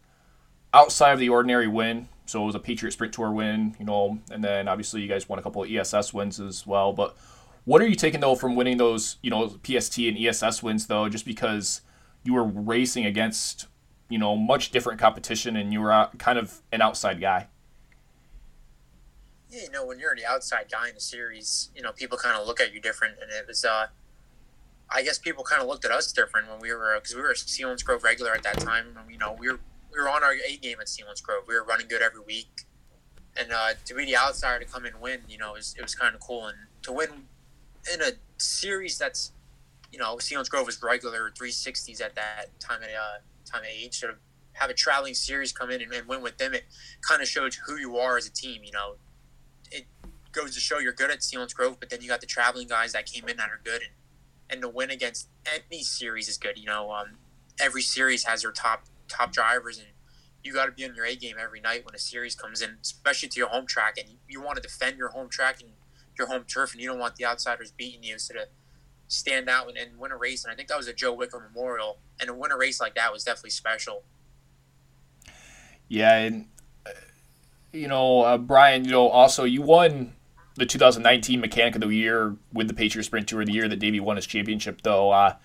[0.73, 2.09] outside of the ordinary win.
[2.27, 5.29] So it was a Patriot Sprint Tour win, you know, and then obviously you guys
[5.29, 6.93] won a couple of ESS wins as well.
[6.93, 7.17] But
[7.65, 11.09] what are you taking though from winning those, you know, PST and ESS wins though,
[11.09, 11.81] just because
[12.23, 13.67] you were racing against,
[14.09, 17.49] you know, much different competition and you were kind of an outside guy?
[19.51, 22.41] Yeah, you know, when you're the outside guy in a series, you know, people kind
[22.41, 23.89] of look at you different, and it was, uh,
[24.93, 27.31] I guess people kind of looked at us different when we were, because we were
[27.31, 28.97] a Grove regular at that time.
[28.97, 29.61] And, you know, we were
[29.93, 31.47] we were on our A game at Selinsgrove.
[31.49, 32.63] We were running good every week,
[33.37, 35.83] and uh, to be the outsider to come and win, you know, it was, it
[35.83, 36.47] was kind of cool.
[36.47, 37.09] And to win
[37.93, 39.33] in a series that's
[39.93, 43.99] you know Selinsgrove was regular 360s at that time at uh, time of age.
[43.99, 44.19] Sort of
[44.55, 46.55] have a traveling series come in and, and win with them.
[46.55, 46.65] It
[47.01, 48.63] kind of shows who you are as a team.
[48.65, 48.95] You know,
[49.71, 49.87] it
[50.33, 53.07] goes to show you're good at Selinsgrove, but then you got the traveling guys that
[53.07, 53.91] came in that are good, and
[54.51, 56.59] and the win against any series is good.
[56.59, 57.19] You know, um,
[57.61, 59.89] every series has their top top drivers, and
[60.43, 62.77] you got to be on your A game every night when a series comes in,
[62.83, 65.71] especially to your home track, and you, you want to defend your home track and
[66.19, 68.19] your home turf and you don't want the outsiders beating you.
[68.19, 68.49] So to
[69.09, 71.41] stand out and, and win a race, and I think that was a Joe Wicker
[71.41, 74.03] Memorial, and to win a race like that was definitely special.
[75.89, 76.47] Yeah, and
[76.87, 76.91] uh,
[77.73, 80.15] you know, uh, Brian, you know, also you won
[80.57, 83.79] the 2019 Mechanic of the Year with the Patriot Sprint Tour, of the year that
[83.79, 84.83] Davey won his championship.
[84.83, 85.37] Though, uh,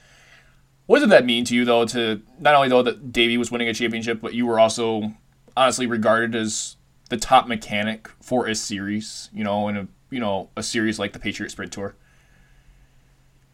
[0.86, 1.86] what did that mean to you, though?
[1.86, 5.14] To not only though that Davey was winning a championship, but you were also
[5.56, 6.76] honestly regarded as
[7.10, 9.30] the top mechanic for a series.
[9.34, 11.96] You know, in a you know a series like the Patriot Sprint Tour.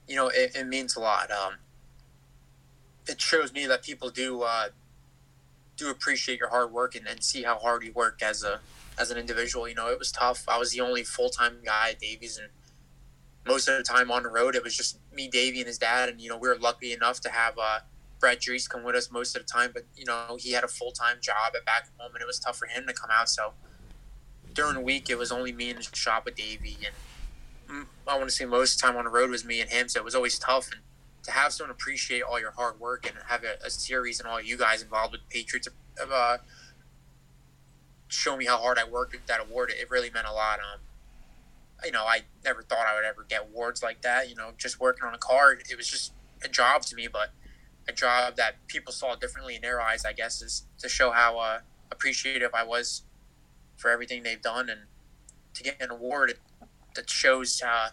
[0.08, 1.32] You know, it, it means a lot.
[1.32, 1.54] Um,
[3.08, 4.70] it shows me that people do uh,
[5.78, 8.60] do appreciate your hard work and, and see how hard you work as a
[8.98, 9.68] as an individual.
[9.68, 10.44] You know, it was tough.
[10.48, 12.50] I was the only full time guy at Davies, and
[13.46, 16.10] most of the time on the road, it was just me, Davey, and his dad.
[16.10, 17.80] And you know, we were lucky enough to have uh,
[18.20, 19.72] Brett Dries come with us most of the time.
[19.74, 22.40] But you know, he had a full time job at back home, and it was
[22.40, 23.30] tough for him to come out.
[23.30, 23.54] So
[24.54, 28.18] during the week, it was only me in the shop with Davey, and mm, I
[28.18, 29.90] want to say most of the time on the road was me and him.
[29.90, 30.70] So it was always tough.
[30.72, 30.82] And
[31.24, 34.42] to have someone appreciate all your hard work and have a, a series and all
[34.42, 35.68] you guys involved with Patriots
[36.02, 36.38] uh,
[38.12, 40.60] show me how hard I worked at that award, it really meant a lot.
[40.60, 40.80] Um,
[41.84, 44.30] you know, I never thought I would ever get awards like that.
[44.30, 47.30] You know, just working on a car, it was just a job to me, but
[47.88, 51.40] a job that people saw differently in their eyes, I guess, is to show how
[51.40, 51.60] uh,
[51.92, 53.04] appreciative I was
[53.78, 54.82] for everything they've done and
[55.54, 56.34] to get an award
[56.96, 57.90] that shows, uh,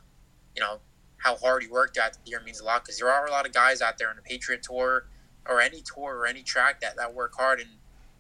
[0.55, 0.79] you know,
[1.19, 3.47] how hard you worked at the year means a lot because there are a lot
[3.47, 5.07] of guys out there on the Patriot Tour
[5.49, 7.71] or any tour or any track that, that work hard and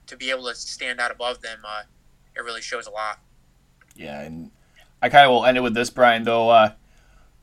[0.08, 1.82] to be able to stand out above them, uh,
[2.36, 3.20] it really shows a lot.
[3.94, 4.50] Yeah, and
[5.00, 6.24] I kind of will end it with this, Brian.
[6.24, 6.72] Though, uh,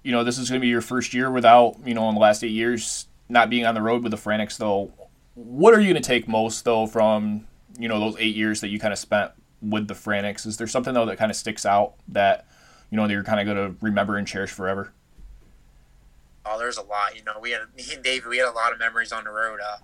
[0.04, 2.22] you know, this is going to be your first year without, you know, in the
[2.22, 4.58] last eight years not being on the road with the Franeks.
[4.58, 4.92] Though,
[5.34, 7.48] what are you going to take most though from
[7.78, 10.46] you know those eight years that you kind of spent with the Franeks?
[10.46, 12.48] Is there something though that kind of sticks out that
[12.90, 14.92] you know that you're kind of going to remember and cherish forever?
[16.46, 17.16] Oh, there's a lot.
[17.16, 18.28] You know, we had me and David.
[18.28, 19.60] We had a lot of memories on the road.
[19.66, 19.78] Uh,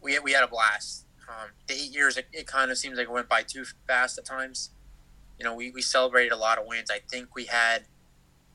[0.00, 1.04] we we had a blast.
[1.32, 4.18] Um, the eight years, it, it kind of seems like it went by too fast
[4.18, 4.70] at times.
[5.38, 6.90] You know, we, we celebrated a lot of wins.
[6.90, 7.84] I think we had,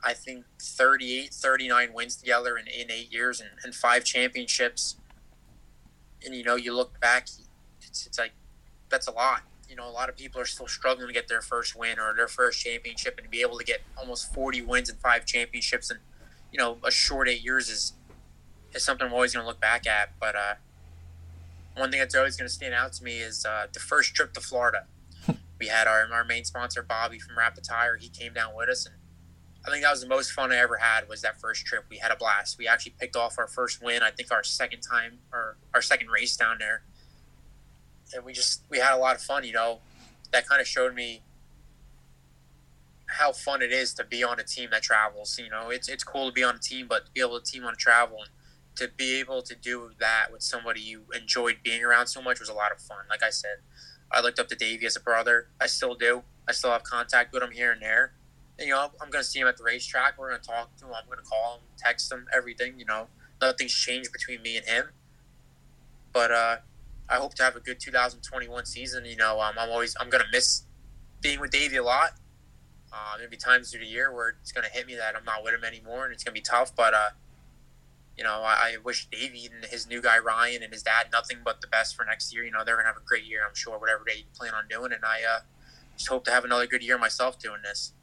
[0.04, 4.98] I think, 38, 39 wins together in, in eight years and, and five championships.
[6.24, 7.28] And, you know, you look back,
[7.82, 8.32] it's, it's like,
[8.90, 9.42] that's a lot.
[9.70, 12.14] You know, a lot of people are still struggling to get their first win or
[12.16, 15.90] their first championship and to be able to get almost 40 wins and five championships
[15.90, 16.00] and,
[16.52, 17.94] you know, a short eight years is,
[18.74, 20.18] is something I'm always going to look back at.
[20.20, 20.54] But, uh,
[21.78, 24.34] one thing that's always going to stand out to me is uh, the first trip
[24.34, 24.86] to Florida.
[25.60, 27.98] we had our, our main sponsor Bobby from Rapid Tire.
[27.98, 28.96] He came down with us, and
[29.66, 31.08] I think that was the most fun I ever had.
[31.08, 31.86] Was that first trip?
[31.90, 32.58] We had a blast.
[32.58, 34.02] We actually picked off our first win.
[34.02, 36.82] I think our second time or our second race down there,
[38.14, 39.44] and we just we had a lot of fun.
[39.44, 39.80] You know,
[40.32, 41.22] that kind of showed me
[43.08, 45.38] how fun it is to be on a team that travels.
[45.38, 47.52] You know, it's it's cool to be on a team, but to be able to
[47.52, 48.30] team on a travel and
[48.78, 52.50] to be able to do that with somebody you enjoyed being around so much was
[52.50, 53.06] a lot of fun.
[53.10, 53.58] Like I said,
[54.12, 55.50] I looked up to Davey as a brother.
[55.60, 56.24] I still do.
[56.48, 58.14] I still have contact with him here and there.
[58.58, 60.18] And, you know, I'm going to see him at the racetrack.
[60.18, 60.92] We're going to talk to him.
[60.94, 62.80] I'm going to call him, text him, everything.
[62.80, 63.08] You know,
[63.42, 64.86] nothing's changed between me and him.
[66.14, 66.58] But uh,
[67.10, 69.06] I hope to have a good 2021 season.
[69.06, 70.64] You know, um, I'm always I'm going to miss
[71.22, 72.12] being with Davey a lot.
[72.92, 75.26] Uh, there'll be times through the year where it's going to hit me that I'm
[75.26, 76.76] not with him anymore, and it's going to be tough.
[76.76, 77.10] But uh,
[78.18, 81.38] you know, I, I wish Davey and his new guy Ryan and his dad nothing
[81.44, 82.44] but the best for next year.
[82.44, 84.92] You know, they're gonna have a great year, I'm sure, whatever they plan on doing.
[84.92, 85.40] And I uh,
[85.96, 87.94] just hope to have another good year myself doing this.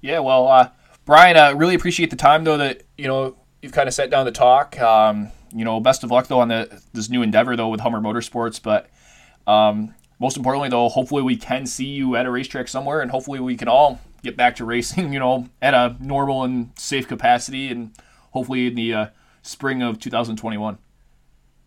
[0.00, 0.70] Yeah, well, uh,
[1.04, 4.10] Brian, I uh, really appreciate the time though that you know you've kind of sat
[4.10, 4.78] down to talk.
[4.80, 8.00] Um, you know, best of luck though on the this new endeavor though with Hummer
[8.00, 8.90] Motorsports, but.
[9.46, 13.40] Um, most importantly, though, hopefully we can see you at a racetrack somewhere, and hopefully
[13.40, 17.70] we can all get back to racing, you know, at a normal and safe capacity,
[17.70, 17.92] and
[18.34, 19.06] hopefully in the uh,
[19.42, 20.76] spring of 2021.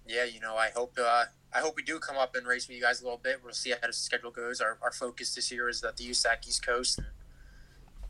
[0.08, 2.77] Yeah, you know, I hope uh, I hope we do come up and race with
[2.77, 3.39] you guys a little bit.
[3.43, 4.62] We'll see how the schedule goes.
[4.62, 7.08] Our, our focus this year is at the USAC East Coast, and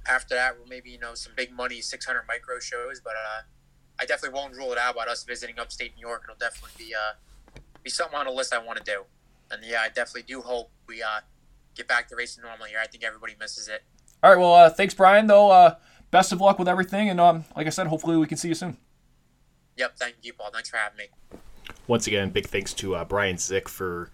[0.08, 3.00] after that, we'll maybe you know some big money 600 micro shows.
[3.00, 3.42] But uh,
[4.00, 6.24] I definitely won't rule it out about us visiting upstate New York.
[6.26, 7.14] It'll definitely be uh,
[7.84, 9.04] be something on the list I want to do.
[9.50, 11.22] And yeah, I definitely do hope we uh,
[11.76, 12.80] get back to racing normally here.
[12.82, 13.84] I think everybody misses it.
[14.24, 14.40] All right.
[14.40, 15.28] Well, uh, thanks, Brian.
[15.28, 15.76] Though uh,
[16.12, 18.56] best of luck with everything, and um, like I said, hopefully we can see you
[18.56, 18.78] soon.
[19.78, 20.50] Yep, thank you, Paul.
[20.52, 21.06] Thanks for having me.
[21.88, 24.10] Once again, big thanks to uh, Brian Zick for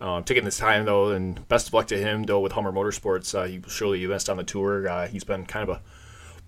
[0.00, 3.34] uh, taking this time, though, and best of luck to him, though, with Hummer Motorsports.
[3.34, 4.88] Uh, he surely you missed on the tour.
[4.88, 5.82] Uh, he's been kind of a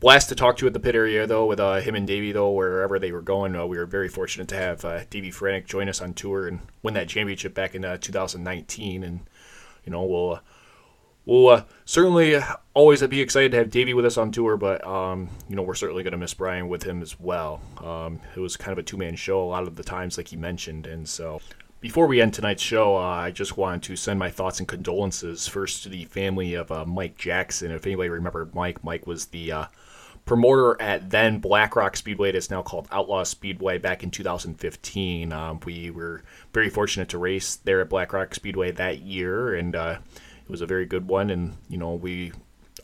[0.01, 2.51] blast to talk to at the pit area, though, with uh, him and Davey, though,
[2.51, 3.57] wherever they were going.
[3.57, 6.61] Uh, we were very fortunate to have uh, Davey Franek join us on tour and
[6.83, 9.03] win that championship back in uh, 2019.
[9.03, 9.21] And,
[9.85, 10.41] you know, we'll
[11.29, 12.41] we'll uh, certainly
[12.73, 15.75] always be excited to have Davey with us on tour, but um, you know we're
[15.75, 17.61] certainly going to miss Brian with him as well.
[17.85, 20.29] Um, it was kind of a two man show a lot of the times, like
[20.29, 21.41] he mentioned, and so.
[21.81, 25.47] Before we end tonight's show, uh, I just wanted to send my thoughts and condolences
[25.47, 27.71] first to the family of uh, Mike Jackson.
[27.71, 29.65] If anybody remembered Mike, Mike was the uh,
[30.25, 32.33] promoter at then Black Rock Speedway.
[32.33, 33.79] It's now called Outlaw Speedway.
[33.79, 38.73] Back in 2015, um, we were very fortunate to race there at Black Rock Speedway
[38.73, 39.99] that year, and uh,
[40.49, 41.29] it was a very good one.
[41.29, 42.33] And you know, we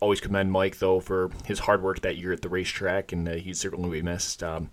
[0.00, 3.33] always commend Mike though for his hard work that year at the racetrack, and uh,
[3.33, 4.42] he's certainly be missed.
[4.42, 4.70] Um,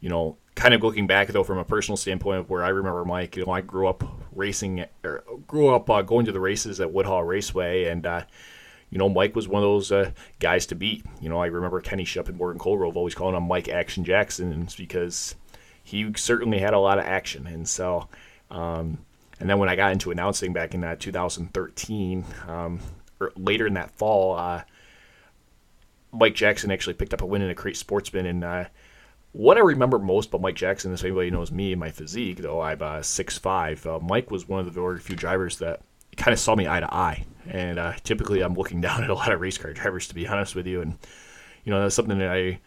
[0.00, 3.36] you know, kind of looking back though from a personal standpoint where I remember Mike,
[3.36, 6.92] you know, I grew up racing, or grew up uh, going to the races at
[6.92, 8.24] Woodhull Raceway, and uh,
[8.90, 11.06] you know, Mike was one of those uh, guys to beat.
[11.22, 14.52] You know, I remember Kenny Shupp and Morgan Colgrove always calling him Mike Action Jackson,
[14.52, 15.36] and it's because
[15.82, 17.46] he certainly had a lot of action.
[17.46, 18.08] And so,
[18.50, 18.98] um,
[19.40, 22.80] and then when I got into announcing back in uh, 2013, um,
[23.18, 24.62] or later in that fall, uh,
[26.12, 28.26] Mike Jackson actually picked up a win in a Crate Sportsman.
[28.26, 28.64] And uh,
[29.32, 32.60] what I remember most about Mike Jackson, if anybody knows me and my physique, though
[32.60, 35.80] I'm uh, 6'5", uh, Mike was one of the very few drivers that
[36.16, 37.24] kind of saw me eye to eye.
[37.48, 40.26] And uh, typically, I'm looking down at a lot of race car drivers, to be
[40.28, 40.82] honest with you.
[40.82, 40.98] And
[41.64, 42.60] you know, that's something that I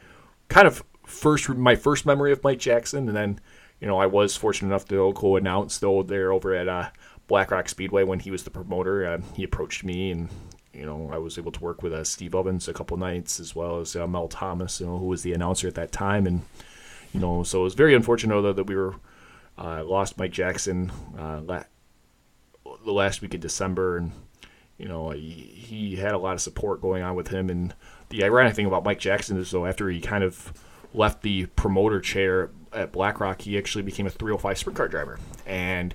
[0.47, 3.39] kind of first my first memory of Mike Jackson, and then
[3.79, 6.89] you know, I was fortunate enough to co-announce though there over at uh,
[7.27, 9.05] Black Rock Speedway when he was the promoter.
[9.05, 10.29] Uh, he approached me, and
[10.73, 13.55] you know, I was able to work with uh, Steve Ovens a couple nights, as
[13.55, 16.41] well as uh, Mel Thomas, you know, who was the announcer at that time, and
[17.13, 18.95] you know, so it was very unfortunate though that we were
[19.57, 21.41] uh, lost Mike Jackson uh,
[22.83, 24.11] the last week of December, and
[24.77, 27.49] you know he, he, had a lot of support going on with him.
[27.49, 27.73] And
[28.09, 30.53] the ironic thing about Mike Jackson is, though, after he kind of
[30.93, 35.93] left the promoter chair at BlackRock, he actually became a 305 sprint car driver, and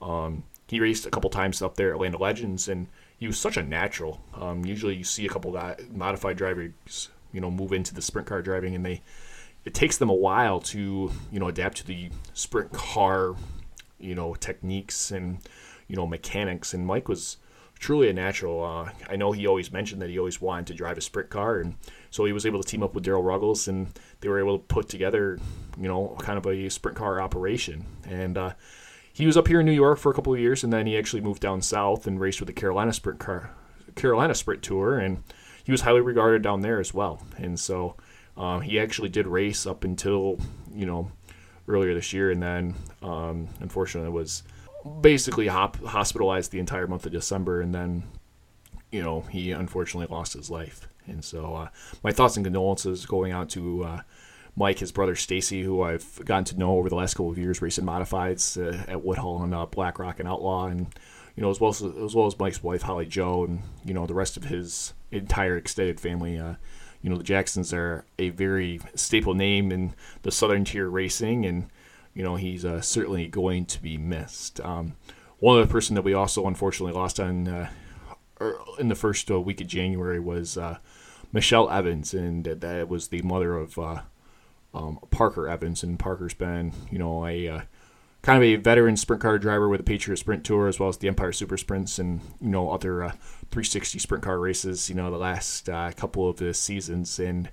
[0.00, 3.38] um, he raced a couple times up there at Land of Legends, and he was
[3.38, 4.20] such a natural.
[4.34, 8.26] Um, usually, you see a couple of modified drivers, you know, move into the sprint
[8.28, 9.02] car driving, and they
[9.64, 13.34] it takes them a while to you know adapt to the sprint car,
[13.98, 15.38] you know, techniques and
[15.88, 16.74] you know mechanics.
[16.74, 17.38] And Mike was
[17.78, 18.64] truly a natural.
[18.64, 21.60] Uh, I know he always mentioned that he always wanted to drive a sprint car,
[21.60, 21.76] and
[22.10, 23.88] so he was able to team up with Daryl Ruggles, and
[24.20, 25.38] they were able to put together,
[25.80, 27.84] you know, kind of a sprint car operation.
[28.04, 28.52] And uh,
[29.12, 30.96] he was up here in New York for a couple of years, and then he
[30.96, 33.50] actually moved down south and raced with the Carolina Sprint Car,
[33.94, 35.22] Carolina Sprint Tour, and
[35.64, 37.22] he was highly regarded down there as well.
[37.36, 37.96] And so
[38.36, 40.38] uh, he actually did race up until
[40.72, 41.10] you know
[41.66, 44.42] earlier this year, and then um, unfortunately was
[45.00, 48.04] basically hop- hospitalized the entire month of December, and then
[48.90, 50.88] you know he unfortunately lost his life.
[51.06, 51.68] And so uh,
[52.02, 54.00] my thoughts and condolences going out to uh,
[54.56, 57.62] Mike, his brother Stacy, who I've gotten to know over the last couple of years,
[57.62, 60.88] racing modifieds uh, at Woodhull and uh, Black Rock and Outlaw, and
[61.36, 64.06] you know as well as as well as Mike's wife Holly Joe, and you know
[64.06, 66.38] the rest of his entire extended family.
[66.38, 66.54] Uh,
[67.02, 71.68] you know the Jacksons are a very staple name in the Southern Tier racing, and
[72.18, 74.60] you know, he's uh, certainly going to be missed.
[74.62, 74.96] Um,
[75.38, 77.70] one other person that we also unfortunately lost on uh,
[78.40, 80.78] er, in the first uh, week of January was uh,
[81.32, 84.00] Michelle Evans, and that was the mother of uh,
[84.74, 85.84] um, Parker Evans.
[85.84, 87.60] And Parker's been, you know, a uh,
[88.22, 90.96] kind of a veteran sprint car driver with the Patriot Sprint Tour as well as
[90.96, 93.12] the Empire Super Sprints and you know other
[93.52, 94.88] 360 sprint car races.
[94.88, 97.48] You know, the last couple of the seasons and.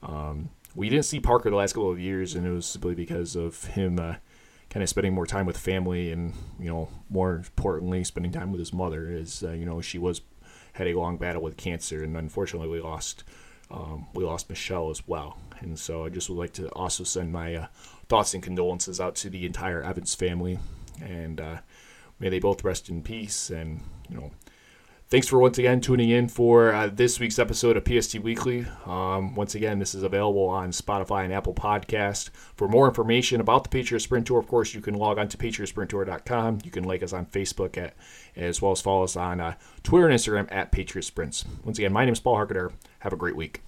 [0.00, 3.34] Um, we didn't see Parker the last couple of years, and it was simply because
[3.34, 4.16] of him uh,
[4.68, 8.58] kind of spending more time with family, and you know, more importantly, spending time with
[8.58, 9.08] his mother.
[9.08, 10.20] As uh, you know, she was
[10.74, 13.24] had a long battle with cancer, and unfortunately, we lost
[13.70, 15.38] um, we lost Michelle as well.
[15.60, 17.66] And so, I just would like to also send my uh,
[18.10, 20.58] thoughts and condolences out to the entire Evans family,
[21.00, 21.56] and uh,
[22.20, 23.48] may they both rest in peace.
[23.48, 24.30] And you know,
[25.08, 28.66] Thanks for once again tuning in for uh, this week's episode of PST Weekly.
[28.86, 32.30] Um, once again, this is available on Spotify and Apple Podcast.
[32.56, 35.36] For more information about the Patriot Sprint Tour, of course, you can log on to
[35.36, 36.58] patriotsprinttour.com.
[36.64, 37.94] You can like us on Facebook at,
[38.34, 41.44] as well as follow us on uh, Twitter and Instagram at Patriot Sprints.
[41.62, 42.72] Once again, my name is Paul Harkeder.
[42.98, 43.62] Have a great week.